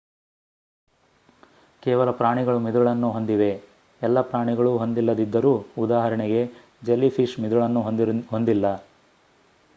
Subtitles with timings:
[1.83, 3.51] ಕೇವಲ ಪ್ರಾಣಿಗಳು ಮಿದುಳನ್ನು ಹೊಂದಿವೆ
[4.01, 5.53] ಎಲ್ಲ ಪ್ರಾಣಿಗಳು ಹೊಂದಿಲ್ಲದಿದ್ದರೂ;
[5.77, 6.41] ಉದಾಹರಣೆಗೆ
[6.83, 7.83] ಜೆಲ್ಲಿಫಿಶ್‌ ಮಿದುಳನ್ನು
[7.83, 8.65] ಹೊಂದಿಲ್ಲ